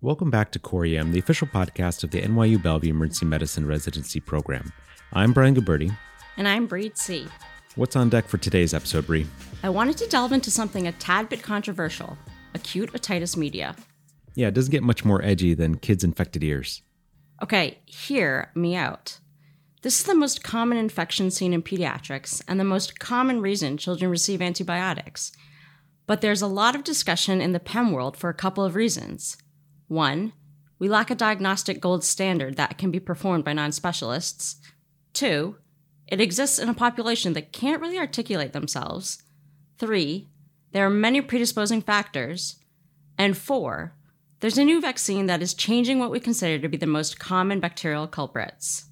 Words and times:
Welcome 0.00 0.30
back 0.30 0.52
to 0.52 0.60
Core 0.60 0.84
EM, 0.84 1.10
the 1.10 1.18
official 1.18 1.48
podcast 1.48 2.04
of 2.04 2.12
the 2.12 2.22
NYU 2.22 2.62
Bellevue 2.62 2.90
Emergency 2.90 3.26
Medicine 3.26 3.66
Residency 3.66 4.20
Program. 4.20 4.72
I'm 5.12 5.32
Brian 5.32 5.56
Gabberty. 5.56 5.92
And 6.36 6.46
I'm 6.46 6.68
Breed 6.68 6.96
C. 6.96 7.26
What's 7.74 7.96
on 7.96 8.08
deck 8.08 8.28
for 8.28 8.38
today's 8.38 8.72
episode, 8.72 9.08
Bree? 9.08 9.26
I 9.64 9.70
wanted 9.70 9.96
to 9.96 10.06
delve 10.06 10.30
into 10.30 10.52
something 10.52 10.86
a 10.86 10.92
tad 10.92 11.28
bit 11.28 11.42
controversial 11.42 12.16
acute 12.54 12.92
otitis 12.92 13.36
media. 13.36 13.74
Yeah, 14.36 14.46
it 14.46 14.54
doesn't 14.54 14.70
get 14.70 14.84
much 14.84 15.04
more 15.04 15.20
edgy 15.20 15.52
than 15.54 15.78
kids' 15.78 16.04
infected 16.04 16.44
ears. 16.44 16.80
Okay, 17.42 17.80
hear 17.84 18.52
me 18.54 18.76
out. 18.76 19.18
This 19.82 19.98
is 19.98 20.06
the 20.06 20.14
most 20.14 20.44
common 20.44 20.78
infection 20.78 21.32
seen 21.32 21.52
in 21.52 21.60
pediatrics 21.60 22.40
and 22.46 22.60
the 22.60 22.64
most 22.64 23.00
common 23.00 23.40
reason 23.40 23.76
children 23.76 24.12
receive 24.12 24.40
antibiotics. 24.40 25.32
But 26.06 26.20
there's 26.20 26.40
a 26.40 26.46
lot 26.46 26.76
of 26.76 26.84
discussion 26.84 27.40
in 27.40 27.50
the 27.50 27.58
PEM 27.58 27.90
world 27.90 28.16
for 28.16 28.30
a 28.30 28.34
couple 28.34 28.64
of 28.64 28.76
reasons. 28.76 29.36
One, 29.88 30.32
we 30.78 30.88
lack 30.88 31.10
a 31.10 31.14
diagnostic 31.14 31.80
gold 31.80 32.04
standard 32.04 32.56
that 32.56 32.78
can 32.78 32.90
be 32.90 33.00
performed 33.00 33.44
by 33.44 33.52
non 33.52 33.72
specialists. 33.72 34.56
Two, 35.12 35.56
it 36.06 36.20
exists 36.20 36.58
in 36.58 36.68
a 36.68 36.74
population 36.74 37.32
that 37.32 37.52
can't 37.52 37.80
really 37.80 37.98
articulate 37.98 38.52
themselves. 38.52 39.22
Three, 39.78 40.28
there 40.72 40.86
are 40.86 40.90
many 40.90 41.20
predisposing 41.20 41.82
factors. 41.82 42.56
And 43.16 43.36
four, 43.36 43.94
there's 44.40 44.58
a 44.58 44.64
new 44.64 44.80
vaccine 44.80 45.26
that 45.26 45.42
is 45.42 45.54
changing 45.54 45.98
what 45.98 46.10
we 46.10 46.20
consider 46.20 46.60
to 46.60 46.68
be 46.68 46.76
the 46.76 46.86
most 46.86 47.18
common 47.18 47.58
bacterial 47.58 48.06
culprits. 48.06 48.86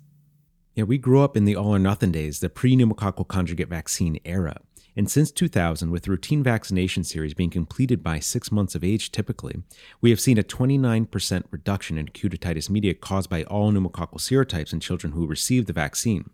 Yeah, 0.75 0.85
we 0.85 0.99
grew 0.99 1.23
up 1.23 1.37
in 1.37 1.45
the 1.45 1.57
all 1.57 1.75
or 1.75 1.79
nothing 1.79 2.13
days, 2.13 2.41
the 2.41 2.51
pre 2.51 2.77
pneumococcal 2.77 3.29
conjugate 3.29 3.69
vaccine 3.69 4.19
era. 4.25 4.61
And 4.99 5.11
since 5.11 5.31
2000, 5.31 5.91
with 5.91 6.09
routine 6.09 6.43
vaccination 6.43 7.05
series 7.05 7.35
being 7.35 7.51
completed 7.51 8.03
by 8.03 8.19
six 8.19 8.51
months 8.51 8.75
of 8.75 8.83
age 8.83 9.13
typically, 9.13 9.63
we 10.01 10.09
have 10.09 10.19
seen 10.21 10.39
a 10.39 10.43
29% 10.43 11.45
reduction 11.51 11.99
in 11.99 12.09
acute 12.09 12.33
otitis 12.33 12.71
media 12.71 12.95
caused 12.95 13.29
by 13.29 13.45
all 13.45 13.71
pneumococcal 13.71 14.19
serotypes 14.19 14.73
in 14.73 14.81
children 14.81 15.13
who 15.13 15.27
received 15.27 15.67
the 15.67 15.75
vaccine. 15.75 16.31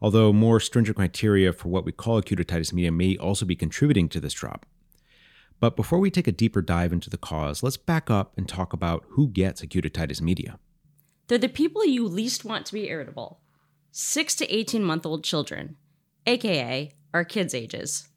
Although 0.00 0.32
more 0.32 0.60
stringent 0.60 0.96
criteria 0.96 1.52
for 1.52 1.70
what 1.70 1.84
we 1.84 1.90
call 1.90 2.18
acute 2.18 2.38
otitis 2.38 2.72
media 2.72 2.92
may 2.92 3.16
also 3.16 3.44
be 3.44 3.56
contributing 3.56 4.08
to 4.10 4.20
this 4.20 4.34
drop. 4.34 4.64
But 5.58 5.74
before 5.74 5.98
we 5.98 6.10
take 6.10 6.28
a 6.28 6.32
deeper 6.32 6.62
dive 6.62 6.92
into 6.92 7.10
the 7.10 7.18
cause, 7.18 7.64
let's 7.64 7.76
back 7.76 8.10
up 8.10 8.32
and 8.36 8.48
talk 8.48 8.72
about 8.72 9.04
who 9.10 9.26
gets 9.26 9.60
acute 9.60 9.92
otitis 9.92 10.20
media. 10.20 10.60
They're 11.26 11.38
the 11.38 11.48
people 11.48 11.84
you 11.84 12.06
least 12.06 12.44
want 12.44 12.64
to 12.66 12.74
be 12.74 12.88
irritable 12.88 13.40
6 13.90 14.36
to 14.36 14.54
18 14.54 14.84
month 14.84 15.04
old 15.04 15.24
children, 15.24 15.76
aka 16.26 16.92
our 17.14 17.24
kids' 17.24 17.54
ages. 17.54 18.08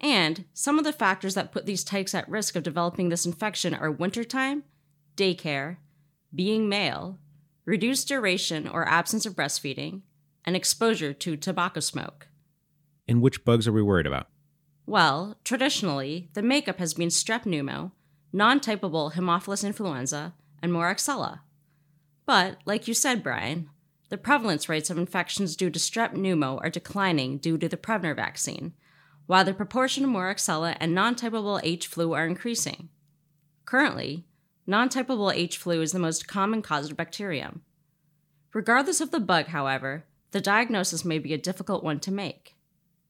And 0.00 0.46
some 0.52 0.78
of 0.78 0.84
the 0.84 0.92
factors 0.92 1.34
that 1.34 1.52
put 1.52 1.66
these 1.66 1.84
types 1.84 2.14
at 2.14 2.28
risk 2.28 2.56
of 2.56 2.64
developing 2.64 3.08
this 3.08 3.24
infection 3.24 3.72
are 3.74 3.90
wintertime, 3.90 4.64
daycare, 5.16 5.76
being 6.34 6.68
male, 6.68 7.18
reduced 7.64 8.08
duration 8.08 8.66
or 8.66 8.88
absence 8.88 9.26
of 9.26 9.36
breastfeeding, 9.36 10.02
and 10.44 10.56
exposure 10.56 11.12
to 11.12 11.36
tobacco 11.36 11.78
smoke. 11.78 12.26
And 13.06 13.22
which 13.22 13.44
bugs 13.44 13.68
are 13.68 13.72
we 13.72 13.82
worried 13.82 14.06
about? 14.06 14.26
Well, 14.86 15.38
traditionally, 15.44 16.30
the 16.34 16.42
makeup 16.42 16.78
has 16.78 16.94
been 16.94 17.08
strep 17.08 17.44
pneumo, 17.44 17.92
non 18.32 18.58
typable 18.58 19.12
Haemophilus 19.12 19.64
influenza, 19.64 20.34
and 20.60 20.72
Moraxella. 20.72 21.40
But, 22.26 22.58
like 22.64 22.88
you 22.88 22.94
said, 22.94 23.22
Brian, 23.22 23.68
the 24.12 24.18
prevalence 24.18 24.68
rates 24.68 24.90
of 24.90 24.98
infections 24.98 25.56
due 25.56 25.70
to 25.70 25.78
strep 25.78 26.12
pneumo 26.12 26.60
are 26.62 26.68
declining 26.68 27.38
due 27.38 27.56
to 27.56 27.66
the 27.66 27.78
Prevnar 27.78 28.14
vaccine, 28.14 28.74
while 29.24 29.42
the 29.42 29.54
proportion 29.54 30.04
of 30.04 30.10
Moraxella 30.10 30.76
and 30.78 30.94
non 30.94 31.14
typable 31.14 31.58
H 31.62 31.86
flu 31.86 32.12
are 32.12 32.26
increasing. 32.26 32.90
Currently, 33.64 34.26
non 34.66 34.90
typable 34.90 35.34
H 35.34 35.56
flu 35.56 35.80
is 35.80 35.92
the 35.92 35.98
most 35.98 36.28
common 36.28 36.60
cause 36.60 36.90
of 36.90 36.96
bacterium. 36.98 37.62
Regardless 38.52 39.00
of 39.00 39.12
the 39.12 39.18
bug, 39.18 39.46
however, 39.46 40.04
the 40.32 40.42
diagnosis 40.42 41.06
may 41.06 41.18
be 41.18 41.32
a 41.32 41.38
difficult 41.38 41.82
one 41.82 41.98
to 42.00 42.12
make. 42.12 42.54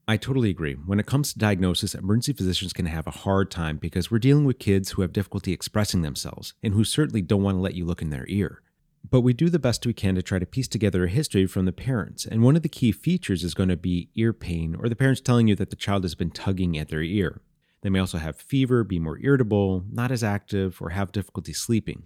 I 0.06 0.16
totally 0.16 0.50
agree. 0.50 0.74
When 0.74 1.00
it 1.00 1.06
comes 1.06 1.32
to 1.32 1.38
diagnosis, 1.40 1.96
emergency 1.96 2.32
physicians 2.32 2.72
can 2.72 2.86
have 2.86 3.08
a 3.08 3.18
hard 3.26 3.50
time 3.50 3.78
because 3.78 4.08
we're 4.08 4.20
dealing 4.20 4.44
with 4.44 4.60
kids 4.60 4.92
who 4.92 5.02
have 5.02 5.12
difficulty 5.12 5.52
expressing 5.52 6.02
themselves 6.02 6.54
and 6.62 6.74
who 6.74 6.84
certainly 6.84 7.22
don't 7.22 7.42
want 7.42 7.56
to 7.56 7.60
let 7.60 7.74
you 7.74 7.84
look 7.84 8.02
in 8.02 8.10
their 8.10 8.26
ear. 8.28 8.61
But 9.08 9.20
we 9.20 9.32
do 9.32 9.50
the 9.50 9.58
best 9.58 9.84
we 9.84 9.92
can 9.92 10.14
to 10.14 10.22
try 10.22 10.38
to 10.38 10.46
piece 10.46 10.68
together 10.68 11.04
a 11.04 11.08
history 11.08 11.46
from 11.46 11.66
the 11.66 11.72
parents. 11.72 12.24
And 12.24 12.42
one 12.42 12.56
of 12.56 12.62
the 12.62 12.68
key 12.68 12.92
features 12.92 13.44
is 13.44 13.54
going 13.54 13.68
to 13.68 13.76
be 13.76 14.08
ear 14.14 14.32
pain, 14.32 14.74
or 14.78 14.88
the 14.88 14.96
parents 14.96 15.20
telling 15.20 15.48
you 15.48 15.56
that 15.56 15.70
the 15.70 15.76
child 15.76 16.04
has 16.04 16.14
been 16.14 16.30
tugging 16.30 16.78
at 16.78 16.88
their 16.88 17.02
ear. 17.02 17.40
They 17.82 17.90
may 17.90 17.98
also 17.98 18.18
have 18.18 18.36
fever, 18.36 18.84
be 18.84 18.98
more 18.98 19.18
irritable, 19.18 19.84
not 19.90 20.12
as 20.12 20.22
active, 20.22 20.80
or 20.80 20.90
have 20.90 21.12
difficulty 21.12 21.52
sleeping. 21.52 22.04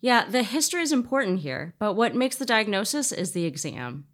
Yeah, 0.00 0.24
the 0.24 0.42
history 0.42 0.82
is 0.82 0.92
important 0.92 1.40
here, 1.40 1.74
but 1.78 1.94
what 1.94 2.14
makes 2.14 2.36
the 2.36 2.46
diagnosis 2.46 3.12
is 3.12 3.32
the 3.32 3.44
exam. 3.44 4.06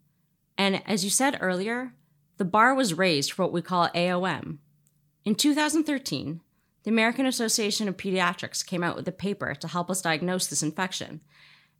And 0.58 0.82
as 0.86 1.04
you 1.04 1.10
said 1.10 1.38
earlier, 1.40 1.94
the 2.36 2.44
bar 2.44 2.74
was 2.74 2.94
raised 2.94 3.32
for 3.32 3.42
what 3.42 3.52
we 3.52 3.62
call 3.62 3.88
AOM. 3.90 4.58
In 5.24 5.34
2013, 5.34 6.40
the 6.82 6.90
American 6.90 7.26
Association 7.26 7.88
of 7.88 7.96
Pediatrics 7.96 8.66
came 8.66 8.82
out 8.82 8.96
with 8.96 9.06
a 9.08 9.12
paper 9.12 9.54
to 9.54 9.68
help 9.68 9.90
us 9.90 10.02
diagnose 10.02 10.46
this 10.46 10.62
infection, 10.62 11.20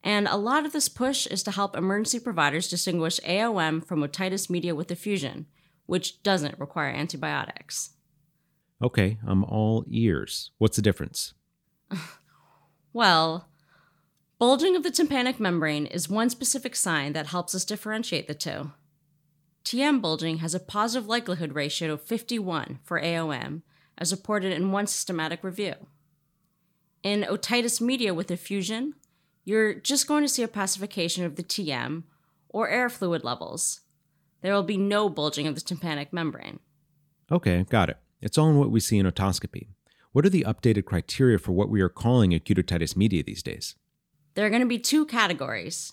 and 0.05 0.29
a 0.29 0.37
lot 0.37 0.67
of 0.67 0.73
this 0.73 0.91
push 0.91 1.27
is 1.27 1.43
to 1.45 1.51
help 1.51 1.75
emergency 1.75 2.21
providers 2.21 2.69
distinguish 2.69 3.19
AOM 3.21 3.83
from 3.83 4.03
otitis 4.03 4.51
media 4.51 4.75
with 4.75 4.91
effusion, 4.91 5.47
which 5.87 6.23
doesn't 6.23 6.61
require 6.61 6.91
antibiotics. 6.91 7.95
Okay, 8.83 9.17
I'm 9.27 9.45
all 9.45 9.87
ears. 9.89 10.51
What's 10.59 10.77
the 10.77 10.83
difference? 10.83 11.33
well, 12.93 13.49
bulging 14.39 14.77
of 14.77 14.83
the 14.83 14.91
tympanic 14.91 15.41
membrane 15.41 15.87
is 15.87 16.07
one 16.07 16.29
specific 16.29 16.77
sign 16.77 17.15
that 17.15 17.29
helps 17.29 17.55
us 17.55 17.65
differentiate 17.65 18.29
the 18.29 18.35
two. 18.35 18.73
TM 19.65 20.03
bulging 20.03 20.39
has 20.39 20.55
a 20.55 20.61
positive 20.61 21.09
likelihood 21.09 21.55
ratio 21.55 21.95
of 21.95 22.03
51 22.03 22.81
for 22.83 23.01
AOM, 23.01 23.63
as 23.97 24.13
reported 24.13 24.53
in 24.53 24.71
one 24.71 24.87
systematic 24.87 25.43
review. 25.43 25.75
In 27.03 27.23
otitis 27.23 27.81
media 27.81 28.13
with 28.13 28.31
effusion, 28.31 28.95
you're 29.45 29.75
just 29.75 30.09
going 30.09 30.23
to 30.23 30.29
see 30.29 30.43
a 30.43 30.49
opacification 30.49 31.25
of 31.25 31.37
the 31.37 31.43
TM 31.43 32.05
or 32.49 32.69
air 32.69 32.89
fluid 32.89 33.25
levels. 33.25 33.81
There 34.41 34.55
will 34.55 34.63
be 34.63 34.77
no 34.77 35.09
bulging 35.09 35.47
of 35.47 35.55
the 35.55 35.61
tympanic 35.61 36.13
membrane. 36.13 36.61
Okay, 37.31 37.65
got 37.65 37.89
it. 37.89 37.99
It's 38.21 38.39
all 38.39 38.51
in 38.51 38.59
what 38.59 38.71
we 38.71 38.81
see 38.81 38.99
in 38.99 39.07
otoscopy. 39.07 39.69
What 40.13 40.25
are 40.25 40.31
the 40.31 40.45
updated 40.47 40.85
criteria 40.85 41.39
for 41.39 41.53
what 41.53 41.69
we 41.69 41.81
are 41.81 41.89
calling 41.89 42.33
acute 42.33 42.59
otitis 42.59 42.97
media 42.97 43.23
these 43.23 43.43
days? 43.43 43.75
There 44.35 44.47
are 44.47 44.51
going 44.51 44.63
to 44.63 44.69
be 44.69 44.79
two 44.79 45.07
categories. 45.07 45.93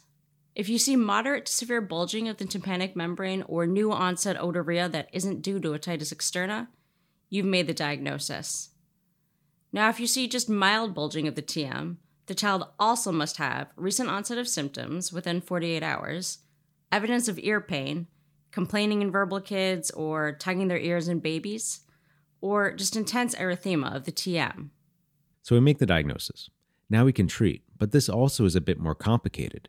If 0.54 0.68
you 0.68 0.78
see 0.78 0.96
moderate 0.96 1.46
to 1.46 1.54
severe 1.54 1.82
bulging 1.82 2.28
of 2.28 2.38
the 2.38 2.46
tympanic 2.46 2.96
membrane 2.96 3.44
or 3.44 3.66
new 3.66 3.92
onset 3.92 4.38
otorrhea 4.38 4.92
that 4.92 5.10
isn't 5.14 5.42
due 5.42 5.60
to 5.60 5.70
otitis 5.70 6.14
externa, 6.14 6.68
you've 7.30 7.46
made 7.46 7.68
the 7.68 7.74
diagnosis. 7.74 8.70
Now, 9.72 9.90
if 9.90 10.00
you 10.00 10.08
see 10.08 10.28
just 10.28 10.50
mild 10.50 10.94
bulging 10.94 11.28
of 11.28 11.36
the 11.36 11.42
TM, 11.42 11.96
the 12.32 12.36
child 12.36 12.66
also 12.80 13.12
must 13.12 13.36
have 13.36 13.68
recent 13.76 14.08
onset 14.08 14.38
of 14.38 14.48
symptoms 14.48 15.12
within 15.12 15.42
48 15.42 15.84
hours, 15.84 16.38
evidence 16.90 17.28
of 17.28 17.38
ear 17.40 17.60
pain, 17.60 18.08
complaining 18.52 19.02
in 19.02 19.12
verbal 19.12 19.42
kids 19.42 19.92
or 19.92 20.32
tugging 20.32 20.70
their 20.70 20.78
ears 20.78 21.10
in 21.10 21.20
babies, 21.20 21.82
or 22.40 22.72
just 22.72 22.96
intense 22.96 23.36
erythema 23.36 23.94
of 23.94 24.06
the 24.06 24.14
TM. 24.14 24.70
So 25.42 25.58
we 25.58 25.60
make 25.60 25.80
the 25.80 25.86
diagnosis. 25.86 26.50
Now 26.90 27.04
we 27.04 27.12
can 27.12 27.28
treat, 27.28 27.64
but 27.78 27.92
this 27.92 28.08
also 28.08 28.46
is 28.46 28.56
a 28.56 28.62
bit 28.62 28.80
more 28.80 28.96
complicated. 28.96 29.68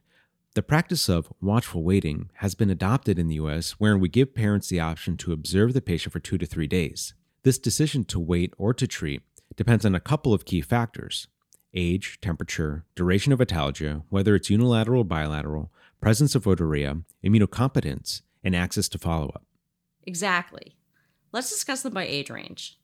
The 0.54 0.62
practice 0.62 1.08
of 1.08 1.32
watchful 1.40 1.82
waiting 1.82 2.30
has 2.34 2.54
been 2.54 2.70
adopted 2.70 3.18
in 3.18 3.26
the 3.26 3.40
US, 3.40 3.72
wherein 3.72 3.98
we 3.98 4.08
give 4.08 4.36
parents 4.36 4.68
the 4.68 4.78
option 4.78 5.16
to 5.16 5.32
observe 5.32 5.74
the 5.74 5.82
patient 5.82 6.12
for 6.12 6.20
two 6.20 6.38
to 6.38 6.46
three 6.46 6.68
days. 6.68 7.12
This 7.42 7.58
decision 7.58 8.04
to 8.04 8.20
wait 8.20 8.54
or 8.56 8.72
to 8.72 8.86
treat 8.86 9.22
depends 9.56 9.84
on 9.84 9.96
a 9.96 10.00
couple 10.00 10.32
of 10.32 10.44
key 10.44 10.60
factors 10.60 11.26
age, 11.74 12.18
temperature, 12.20 12.84
duration 12.94 13.32
of 13.32 13.38
otalgia, 13.38 14.02
whether 14.08 14.34
it's 14.34 14.50
unilateral 14.50 15.02
or 15.02 15.04
bilateral, 15.04 15.72
presence 16.00 16.34
of 16.34 16.44
otorrhea, 16.44 17.04
immunocompetence, 17.24 18.22
and 18.44 18.56
access 18.56 18.88
to 18.88 18.98
follow 18.98 19.28
up. 19.28 19.44
Exactly. 20.04 20.76
Let's 21.32 21.50
discuss 21.50 21.82
them 21.82 21.94
by 21.94 22.06
age 22.06 22.28
range. 22.28 22.78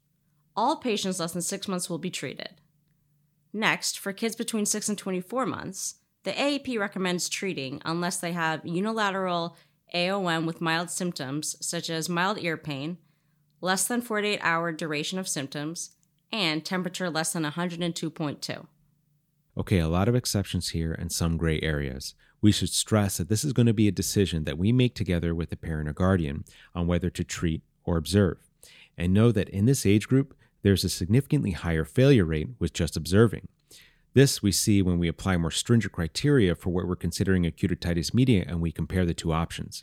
All 0.57 0.77
patients 0.77 1.21
less 1.21 1.33
than 1.33 1.43
6 1.43 1.69
months 1.69 1.91
will 1.91 1.99
be 1.99 2.11
treated. 2.11 2.61
Next, 3.53 3.99
for 3.99 4.13
kids 4.13 4.37
between 4.37 4.67
6 4.67 4.89
and 4.89 4.99
24 4.99 5.47
months, 5.47 5.97
the 6.25 6.33
AAP 6.33 6.79
recommends 6.79 7.29
treating 7.29 7.81
unless 7.85 8.19
they 8.19 8.33
have 8.33 8.67
unilateral 8.67 9.57
AOM 9.95 10.47
with 10.47 10.61
mild 10.61 10.91
symptoms 10.91 11.57
such 11.61 11.89
as 11.89 12.09
mild 12.09 12.39
ear 12.39 12.57
pain, 12.57 12.99
less 13.61 13.87
than 13.87 14.01
48 14.01 14.39
hour 14.43 14.73
duration 14.73 15.19
of 15.19 15.29
symptoms, 15.29 15.91
and 16.31 16.65
temperature 16.65 17.09
less 17.09 17.33
than 17.33 17.45
102.2. 17.45 18.67
Okay, 19.59 19.81
a 19.81 19.89
lot 19.89 20.09
of 20.09 20.15
exceptions 20.15 20.69
here 20.69 20.93
and 20.93 21.11
some 21.11 21.37
gray 21.37 21.61
areas. 21.63 22.15
We 22.41 22.53
should 22.53 22.69
stress 22.69 23.17
that 23.17 23.29
this 23.29 23.43
is 23.43 23.53
going 23.53 23.67
to 23.67 23.73
be 23.73 23.89
a 23.89 23.93
decision 23.93 24.45
that 24.45 24.57
we 24.57 24.71
make 24.71 24.95
together 24.95 25.35
with 25.35 25.51
the 25.51 25.57
parent 25.57 25.89
or 25.89 25.93
guardian 25.93 26.45
on 26.77 26.87
whether 26.87 27.11
to 27.11 27.25
treat 27.25 27.63
or 27.85 27.97
observe. 27.97 28.39
And 28.97 29.13
know 29.13 29.33
that 29.33 29.49
in 29.49 29.67
this 29.67 29.85
age 29.85 30.07
group, 30.07 30.37
there's 30.63 30.85
a 30.85 30.89
significantly 30.89 31.51
higher 31.51 31.85
failure 31.85 32.25
rate 32.25 32.51
with 32.61 32.73
just 32.73 32.97
observing. 32.97 33.49
This 34.15 34.45
we 34.45 34.53
see 34.53 34.81
when 34.81 35.01
we 35.01 35.09
apply 35.09 35.37
more 35.37 35.51
stringent 35.51 35.93
criteria 35.93 36.55
for 36.55 36.71
what 36.71 36.87
we're 36.87 36.95
considering 36.95 37.45
acute 37.45 37.73
otitis 37.73 38.15
media 38.15 38.45
and 38.47 38.61
we 38.61 38.71
compare 38.71 39.05
the 39.05 39.13
two 39.13 39.33
options. 39.33 39.83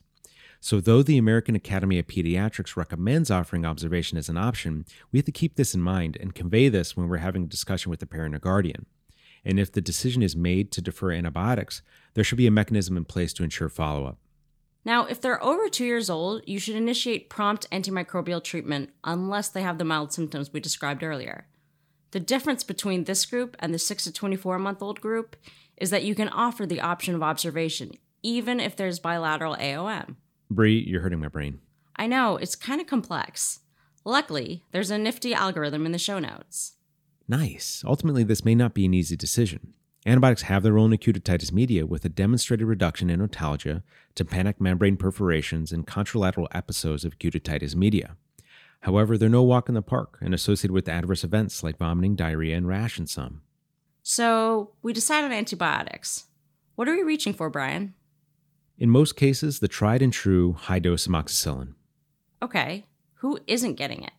So, 0.61 0.79
though 0.79 1.03
the 1.03 1.17
American 1.17 1.53
Academy 1.53 1.99
of 1.99 2.07
Pediatrics 2.07 2.77
recommends 2.77 3.29
offering 3.29 3.65
observation 3.65 4.17
as 4.17 4.29
an 4.29 4.37
option, 4.37 4.85
we 5.11 5.19
have 5.19 5.25
to 5.25 5.33
keep 5.33 5.57
this 5.57 5.75
in 5.75 5.81
mind 5.81 6.17
and 6.19 6.33
convey 6.33 6.69
this 6.69 6.95
when 6.95 7.09
we're 7.09 7.17
having 7.17 7.43
a 7.43 7.47
discussion 7.47 7.89
with 7.89 7.99
the 7.99 8.07
parent 8.07 8.33
or 8.33 8.39
guardian. 8.39 8.85
And 9.45 9.59
if 9.59 9.71
the 9.71 9.81
decision 9.81 10.23
is 10.23 10.35
made 10.35 10.71
to 10.71 10.81
defer 10.81 11.11
antibiotics, 11.11 11.81
there 12.15 12.23
should 12.23 12.37
be 12.37 12.47
a 12.47 12.51
mechanism 12.51 12.97
in 12.97 13.05
place 13.05 13.31
to 13.33 13.43
ensure 13.43 13.69
follow 13.69 14.05
up. 14.05 14.17
Now, 14.83 15.05
if 15.05 15.21
they're 15.21 15.43
over 15.43 15.67
two 15.67 15.85
years 15.85 16.09
old, 16.09 16.43
you 16.45 16.59
should 16.59 16.75
initiate 16.75 17.29
prompt 17.29 17.69
antimicrobial 17.71 18.43
treatment 18.43 18.91
unless 19.03 19.49
they 19.49 19.61
have 19.61 19.77
the 19.77 19.85
mild 19.85 20.13
symptoms 20.13 20.51
we 20.51 20.59
described 20.59 21.03
earlier. 21.03 21.47
The 22.11 22.19
difference 22.19 22.63
between 22.63 23.03
this 23.03 23.25
group 23.25 23.57
and 23.59 23.73
the 23.73 23.79
6 23.79 24.03
to 24.03 24.13
24 24.13 24.59
month 24.59 24.81
old 24.81 25.01
group 25.01 25.35
is 25.77 25.89
that 25.89 26.03
you 26.03 26.15
can 26.15 26.29
offer 26.29 26.65
the 26.65 26.81
option 26.81 27.15
of 27.15 27.23
observation, 27.23 27.91
even 28.23 28.59
if 28.59 28.75
there's 28.75 28.99
bilateral 28.99 29.55
AOM. 29.55 30.15
Bree, 30.49 30.83
you're 30.87 31.01
hurting 31.01 31.19
my 31.19 31.27
brain. 31.27 31.59
I 31.95 32.07
know, 32.07 32.37
it's 32.37 32.55
kind 32.55 32.79
of 32.79 32.87
complex. 32.87 33.59
Luckily, 34.05 34.63
there's 34.71 34.91
a 34.91 34.97
nifty 34.97 35.33
algorithm 35.33 35.85
in 35.85 35.91
the 35.91 35.97
show 35.97 36.19
notes. 36.19 36.74
Nice. 37.27 37.83
Ultimately, 37.85 38.23
this 38.23 38.45
may 38.45 38.55
not 38.55 38.73
be 38.73 38.85
an 38.85 38.93
easy 38.93 39.15
decision. 39.15 39.73
Antibiotics 40.05 40.43
have 40.43 40.61
their 40.61 40.77
own 40.77 40.93
acute 40.93 41.23
otitis 41.23 41.51
media 41.51 41.85
with 41.85 42.05
a 42.05 42.09
demonstrated 42.09 42.67
reduction 42.67 43.09
in 43.09 43.19
otalgia, 43.19 43.81
tympanic 44.13 44.61
membrane 44.61 44.97
perforations, 44.97 45.71
and 45.71 45.87
contralateral 45.87 46.47
episodes 46.51 47.03
of 47.03 47.13
acute 47.13 47.33
otitis 47.33 47.75
media. 47.75 48.15
However, 48.81 49.17
they're 49.17 49.29
no 49.29 49.41
walk 49.41 49.67
in 49.67 49.73
the 49.73 49.81
park 49.81 50.19
and 50.21 50.31
associated 50.33 50.71
with 50.71 50.87
adverse 50.87 51.23
events 51.23 51.63
like 51.63 51.79
vomiting, 51.79 52.15
diarrhea, 52.15 52.55
and 52.55 52.67
rash 52.67 52.99
in 52.99 53.07
some. 53.07 53.41
So, 54.03 54.73
we 54.83 54.93
decide 54.93 55.23
on 55.23 55.31
antibiotics. 55.31 56.25
What 56.75 56.87
are 56.87 56.95
we 56.95 57.01
reaching 57.01 57.33
for, 57.33 57.49
Brian? 57.49 57.95
In 58.77 58.91
most 58.91 59.15
cases, 59.15 59.57
the 59.57 59.67
tried 59.67 60.03
and 60.03 60.13
true 60.13 60.53
high 60.53 60.77
dose 60.77 61.07
amoxicillin. 61.07 61.73
Okay, 62.43 62.85
who 63.15 63.39
isn't 63.47 63.73
getting 63.73 64.03
it? 64.03 64.11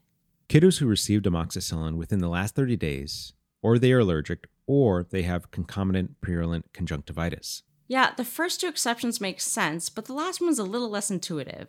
Kiddos 0.49 0.79
who 0.79 0.87
received 0.87 1.27
amoxicillin 1.27 1.97
within 1.97 2.21
the 2.21 2.29
last 2.29 2.55
30 2.55 2.77
days, 2.77 3.33
or 3.63 3.79
they 3.79 3.93
are 3.93 3.99
allergic, 3.99 4.47
or 4.67 5.03
they 5.03 5.23
have 5.23 5.51
concomitant 5.51 6.21
purulent 6.21 6.73
conjunctivitis. 6.73 7.65
Yeah, 7.89 8.13
the 8.17 8.25
first 8.25 8.61
two 8.61 8.69
exceptions 8.69 9.21
make 9.21 9.41
sense, 9.41 9.89
but 9.89 10.05
the 10.05 10.13
last 10.13 10.41
one's 10.41 10.61
a 10.61 10.65
little 10.65 10.89
less 10.89 11.11
intuitive. 11.11 11.67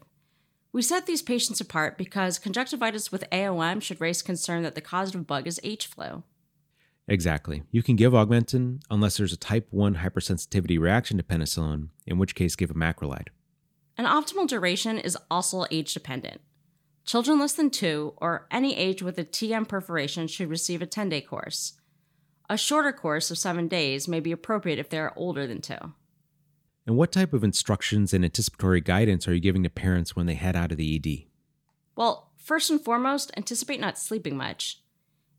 We 0.72 0.84
set 0.84 1.08
these 1.08 1.24
patients 1.24 1.60
apart 1.60 1.98
because 1.98 2.38
conjunctivitis 2.38 3.12
with 3.12 3.28
AOM 3.32 3.82
should 3.82 4.00
raise 4.00 4.22
concern 4.22 4.62
that 4.62 4.76
the 4.76 4.82
causative 4.82 5.26
bug 5.26 5.48
is 5.48 5.60
H. 5.64 5.88
flu. 5.88 6.24
Exactly. 7.08 7.64
You 7.72 7.82
can 7.82 7.96
give 7.96 8.14
Augmentin 8.14 8.82
unless 8.92 9.18
there's 9.18 9.34
a 9.34 9.38
type 9.38 9.68
1 9.72 9.96
hypersensitivity 9.96 10.80
reaction 10.80 11.18
to 11.18 11.24
penicillin, 11.24 11.90
in 12.06 12.20
which 12.20 12.36
case 12.36 12.56
give 12.56 12.70
a 12.70 12.76
macrolide. 12.76 13.30
An 13.98 14.06
optimal 14.06 14.48
duration 14.48 15.00
is 15.00 15.18
also 15.32 15.66
age 15.72 15.94
dependent. 15.94 16.42
Children 17.08 17.40
less 17.40 17.54
than 17.54 17.70
two 17.70 18.14
or 18.18 18.48
any 18.52 18.76
age 18.76 19.02
with 19.02 19.18
a 19.18 19.24
TM 19.24 19.66
perforation 19.66 20.28
should 20.28 20.50
receive 20.50 20.82
a 20.82 20.86
10 20.86 21.08
day 21.08 21.22
course. 21.22 21.80
A 22.50 22.58
shorter 22.58 22.92
course 22.92 23.32
of 23.32 23.38
seven 23.38 23.70
days 23.70 24.10
may 24.10 24.20
be 24.20 24.34
appropriate 24.34 24.78
if 24.78 24.90
they 24.90 25.00
are 25.00 25.14
older 25.16 25.48
than 25.48 25.62
two. 25.62 25.94
And 26.86 26.98
what 26.98 27.14
type 27.14 27.32
of 27.32 27.46
instructions 27.46 28.14
and 28.14 28.26
anticipatory 28.26 28.82
guidance 28.82 29.26
are 29.26 29.34
you 29.34 29.40
giving 29.40 29.64
to 29.64 29.70
parents 29.70 30.18
when 30.18 30.26
they 30.26 30.34
head 30.34 30.58
out 30.58 30.74
of 30.74 30.78
the 30.78 30.96
ED? 30.96 31.30
Well, 31.96 32.34
first 32.36 32.70
and 32.70 32.84
foremost, 32.84 33.32
anticipate 33.38 33.80
not 33.80 33.98
sleeping 33.98 34.36
much. 34.36 34.82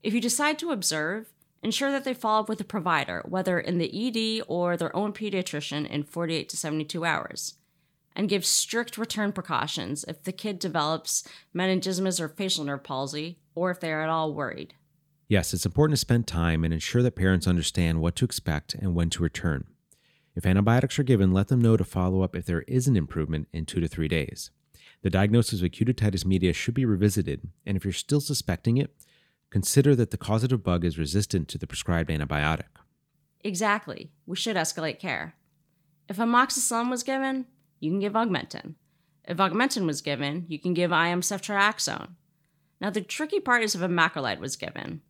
If 0.02 0.14
you 0.14 0.22
decide 0.22 0.58
to 0.60 0.70
observe, 0.70 1.34
ensure 1.62 1.92
that 1.92 2.04
they 2.04 2.14
follow 2.14 2.40
up 2.40 2.48
with 2.48 2.62
a 2.62 2.64
provider, 2.64 3.22
whether 3.28 3.60
in 3.60 3.76
the 3.76 4.40
ED 4.40 4.44
or 4.48 4.78
their 4.78 4.94
own 4.96 5.12
pediatrician, 5.12 5.86
in 5.86 6.02
48 6.02 6.48
to 6.48 6.56
72 6.56 7.04
hours. 7.04 7.54
And 8.18 8.28
give 8.28 8.44
strict 8.44 8.98
return 8.98 9.32
precautions 9.32 10.04
if 10.08 10.24
the 10.24 10.32
kid 10.32 10.58
develops 10.58 11.22
meningismus 11.54 12.20
or 12.20 12.28
facial 12.28 12.64
nerve 12.64 12.82
palsy, 12.82 13.38
or 13.54 13.70
if 13.70 13.78
they 13.78 13.92
are 13.92 14.02
at 14.02 14.10
all 14.10 14.34
worried. 14.34 14.74
Yes, 15.28 15.54
it's 15.54 15.64
important 15.64 15.92
to 15.92 16.00
spend 16.00 16.26
time 16.26 16.64
and 16.64 16.74
ensure 16.74 17.02
that 17.02 17.14
parents 17.14 17.46
understand 17.46 18.00
what 18.00 18.16
to 18.16 18.24
expect 18.24 18.74
and 18.74 18.96
when 18.96 19.08
to 19.10 19.22
return. 19.22 19.68
If 20.34 20.46
antibiotics 20.46 20.98
are 20.98 21.04
given, 21.04 21.32
let 21.32 21.46
them 21.46 21.60
know 21.60 21.76
to 21.76 21.84
follow 21.84 22.22
up 22.22 22.34
if 22.34 22.44
there 22.44 22.62
is 22.62 22.88
an 22.88 22.96
improvement 22.96 23.46
in 23.52 23.66
two 23.66 23.78
to 23.78 23.86
three 23.86 24.08
days. 24.08 24.50
The 25.02 25.10
diagnosis 25.10 25.60
of 25.60 25.66
acute 25.66 25.88
otitis 25.88 26.24
media 26.24 26.52
should 26.52 26.74
be 26.74 26.84
revisited, 26.84 27.48
and 27.64 27.76
if 27.76 27.84
you're 27.84 27.92
still 27.92 28.20
suspecting 28.20 28.78
it, 28.78 28.96
consider 29.50 29.94
that 29.94 30.10
the 30.10 30.18
causative 30.18 30.64
bug 30.64 30.84
is 30.84 30.98
resistant 30.98 31.46
to 31.48 31.58
the 31.58 31.68
prescribed 31.68 32.10
antibiotic. 32.10 32.66
Exactly. 33.44 34.10
We 34.26 34.34
should 34.34 34.56
escalate 34.56 34.98
care. 34.98 35.34
If 36.08 36.16
amoxicillin 36.16 36.90
was 36.90 37.04
given, 37.04 37.46
you 37.80 37.90
can 37.90 38.00
give 38.00 38.14
Augmentin. 38.14 38.74
If 39.24 39.36
Augmentin 39.36 39.86
was 39.86 40.00
given, 40.00 40.46
you 40.48 40.58
can 40.58 40.74
give 40.74 40.90
IM 40.90 41.20
ceftriaxone. 41.20 42.12
Now, 42.80 42.90
the 42.90 43.00
tricky 43.00 43.40
part 43.40 43.62
is 43.62 43.74
if 43.74 43.82
a 43.82 43.88
macrolide 43.88 44.40
was 44.40 44.56
given. 44.56 45.02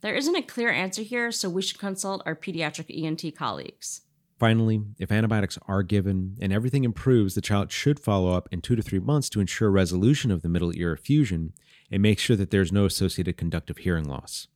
There 0.00 0.14
isn't 0.14 0.36
a 0.36 0.42
clear 0.42 0.70
answer 0.70 1.02
here, 1.02 1.32
so 1.32 1.48
we 1.48 1.62
should 1.62 1.78
consult 1.78 2.22
our 2.24 2.36
pediatric 2.36 2.86
ENT 2.90 3.36
colleagues. 3.36 4.02
Finally, 4.38 4.82
if 4.98 5.10
antibiotics 5.10 5.58
are 5.66 5.82
given 5.82 6.36
and 6.40 6.52
everything 6.52 6.84
improves, 6.84 7.34
the 7.34 7.40
child 7.40 7.72
should 7.72 7.98
follow 7.98 8.34
up 8.34 8.48
in 8.52 8.60
two 8.60 8.76
to 8.76 8.82
three 8.82 8.98
months 8.98 9.30
to 9.30 9.40
ensure 9.40 9.70
resolution 9.70 10.30
of 10.30 10.42
the 10.42 10.48
middle 10.48 10.76
ear 10.76 10.92
effusion 10.92 11.54
and 11.90 12.02
make 12.02 12.18
sure 12.18 12.36
that 12.36 12.50
there's 12.50 12.72
no 12.72 12.84
associated 12.84 13.36
conductive 13.36 13.78
hearing 13.78 14.06
loss. 14.06 14.48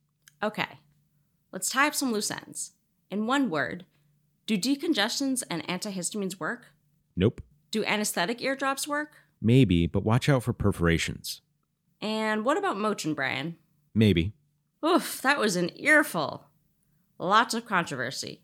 Okay, 0.43 0.79
let's 1.51 1.69
tie 1.69 1.87
up 1.87 1.95
some 1.95 2.11
loose 2.11 2.29
ends. 2.29 2.73
In 3.09 3.25
one 3.25 3.49
word, 3.49 3.85
do 4.45 4.57
decongestants 4.57 5.43
and 5.49 5.67
antihistamines 5.67 6.39
work? 6.39 6.67
Nope. 7.15 7.41
Do 7.71 7.85
anesthetic 7.85 8.41
eardrops 8.41 8.87
work? 8.87 9.15
Maybe, 9.41 9.87
but 9.87 10.03
watch 10.03 10.27
out 10.29 10.43
for 10.43 10.53
perforations. 10.53 11.41
And 12.01 12.43
what 12.43 12.57
about 12.57 12.77
Motrin, 12.77 13.15
Brian? 13.15 13.55
Maybe. 13.95 14.33
Oof, 14.85 15.21
that 15.21 15.39
was 15.39 15.55
an 15.55 15.71
earful. 15.75 16.47
Lots 17.17 17.53
of 17.53 17.65
controversy. 17.65 18.41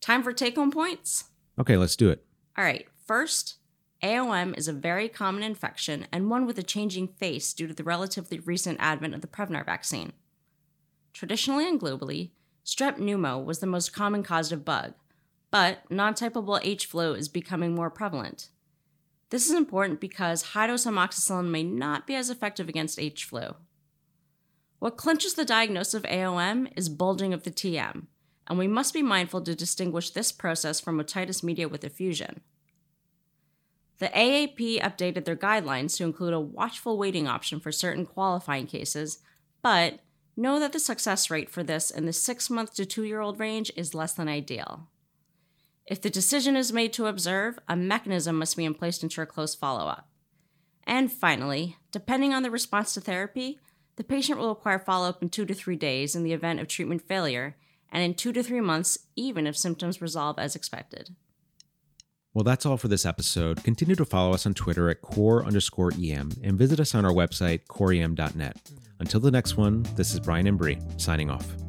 Time 0.00 0.22
for 0.22 0.32
take 0.32 0.56
home 0.56 0.70
points? 0.70 1.24
Okay, 1.58 1.76
let's 1.76 1.96
do 1.96 2.10
it. 2.10 2.24
All 2.56 2.64
right, 2.64 2.86
first, 3.06 3.56
AOM 4.02 4.56
is 4.56 4.68
a 4.68 4.72
very 4.72 5.08
common 5.08 5.42
infection 5.42 6.06
and 6.12 6.30
one 6.30 6.46
with 6.46 6.58
a 6.58 6.62
changing 6.62 7.08
face 7.08 7.52
due 7.52 7.66
to 7.66 7.74
the 7.74 7.84
relatively 7.84 8.38
recent 8.38 8.78
advent 8.80 9.14
of 9.14 9.20
the 9.20 9.26
Prevnar 9.26 9.64
vaccine. 9.64 10.12
Traditionally 11.12 11.68
and 11.68 11.80
globally, 11.80 12.30
strep 12.64 12.98
pneumo 12.98 13.44
was 13.44 13.58
the 13.58 13.66
most 13.66 13.92
common 13.92 14.22
causative 14.22 14.64
bug, 14.64 14.94
but 15.50 15.90
non 15.90 16.14
typable 16.14 16.60
H 16.62 16.86
flu 16.86 17.14
is 17.14 17.28
becoming 17.28 17.74
more 17.74 17.90
prevalent. 17.90 18.50
This 19.30 19.46
is 19.46 19.56
important 19.56 20.00
because 20.00 20.42
high 20.42 20.66
dose 20.66 20.86
amoxicillin 20.86 21.50
may 21.50 21.62
not 21.62 22.06
be 22.06 22.14
as 22.14 22.30
effective 22.30 22.68
against 22.68 22.98
H 22.98 23.24
flu. 23.24 23.54
What 24.78 24.96
clinches 24.96 25.34
the 25.34 25.44
diagnosis 25.44 25.94
of 25.94 26.02
AOM 26.02 26.70
is 26.76 26.88
bulging 26.88 27.32
of 27.32 27.44
the 27.44 27.50
TM, 27.50 28.06
and 28.46 28.58
we 28.58 28.68
must 28.68 28.92
be 28.92 29.02
mindful 29.02 29.40
to 29.42 29.54
distinguish 29.54 30.10
this 30.10 30.30
process 30.30 30.78
from 30.78 31.00
otitis 31.00 31.42
media 31.42 31.68
with 31.68 31.84
effusion. 31.84 32.42
The 33.98 34.08
AAP 34.08 34.80
updated 34.80 35.24
their 35.24 35.36
guidelines 35.36 35.96
to 35.96 36.04
include 36.04 36.34
a 36.34 36.40
watchful 36.40 36.98
waiting 36.98 37.26
option 37.26 37.60
for 37.60 37.72
certain 37.72 38.04
qualifying 38.04 38.66
cases, 38.66 39.20
but 39.62 40.00
know 40.36 40.58
that 40.58 40.72
the 40.72 40.80
success 40.80 41.30
rate 41.30 41.48
for 41.48 41.62
this 41.62 41.90
in 41.90 42.06
the 42.06 42.12
six 42.12 42.50
month 42.50 42.74
to 42.74 42.84
two 42.84 43.04
year 43.04 43.20
old 43.20 43.38
range 43.38 43.70
is 43.76 43.94
less 43.94 44.12
than 44.12 44.28
ideal. 44.28 44.88
If 45.86 46.00
the 46.00 46.10
decision 46.10 46.56
is 46.56 46.72
made 46.72 46.92
to 46.94 47.06
observe, 47.06 47.58
a 47.68 47.76
mechanism 47.76 48.36
must 48.36 48.56
be 48.56 48.64
in 48.64 48.74
place 48.74 48.98
to 48.98 49.06
ensure 49.06 49.26
close 49.26 49.54
follow 49.54 49.86
up. 49.86 50.08
And 50.86 51.12
finally, 51.12 51.76
depending 51.92 52.32
on 52.32 52.42
the 52.42 52.50
response 52.50 52.94
to 52.94 53.00
therapy, 53.00 53.58
the 53.96 54.04
patient 54.04 54.38
will 54.38 54.48
require 54.48 54.78
follow 54.78 55.08
up 55.08 55.22
in 55.22 55.28
two 55.28 55.44
to 55.46 55.54
three 55.54 55.76
days 55.76 56.16
in 56.16 56.24
the 56.24 56.32
event 56.32 56.60
of 56.60 56.68
treatment 56.68 57.02
failure 57.02 57.56
and 57.92 58.02
in 58.02 58.14
two 58.14 58.32
to 58.32 58.42
three 58.42 58.60
months, 58.60 58.98
even 59.14 59.46
if 59.46 59.56
symptoms 59.56 60.02
resolve 60.02 60.38
as 60.38 60.56
expected. 60.56 61.14
Well, 62.32 62.44
that's 62.44 62.66
all 62.66 62.76
for 62.76 62.88
this 62.88 63.06
episode. 63.06 63.62
Continue 63.62 63.94
to 63.94 64.04
follow 64.04 64.34
us 64.34 64.44
on 64.44 64.54
Twitter 64.54 64.90
at 64.90 65.02
core 65.02 65.44
underscore 65.44 65.92
EM 65.92 66.32
and 66.42 66.58
visit 66.58 66.80
us 66.80 66.94
on 66.94 67.04
our 67.04 67.12
website, 67.12 67.66
coreem.net. 67.68 68.72
Until 68.98 69.20
the 69.20 69.30
next 69.30 69.56
one, 69.56 69.84
this 69.94 70.12
is 70.12 70.18
Brian 70.18 70.56
Bree 70.56 70.78
signing 70.96 71.30
off. 71.30 71.63